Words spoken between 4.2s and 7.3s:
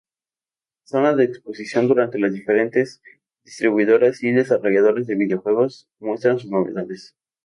y desarrolladoras de videojuegos muestran sus novedades.